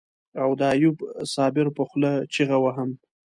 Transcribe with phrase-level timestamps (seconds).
[0.41, 0.97] او د ايوب
[1.33, 2.89] صابر په خوله چيغه وهم.